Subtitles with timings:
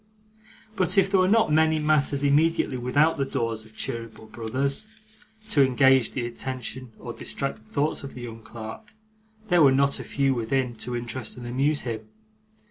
[0.75, 4.89] But if there were not many matters immediately without the doors of Cheeryble Brothers,
[5.49, 8.95] to engage the attention or distract the thoughts of the young clerk,
[9.49, 12.09] there were not a few within, to interest and amuse him.